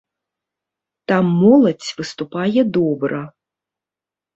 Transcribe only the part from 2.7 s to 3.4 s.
добра.